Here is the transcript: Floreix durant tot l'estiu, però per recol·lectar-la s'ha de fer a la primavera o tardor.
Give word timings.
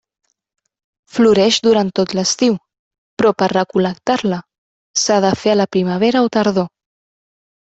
Floreix 1.17 1.59
durant 1.67 1.91
tot 1.99 2.15
l'estiu, 2.19 2.57
però 3.21 3.33
per 3.43 3.51
recol·lectar-la 3.53 4.41
s'ha 5.03 5.19
de 5.27 5.35
fer 5.43 5.55
a 5.55 5.59
la 5.63 5.69
primavera 5.77 6.25
o 6.31 6.33
tardor. 6.39 6.71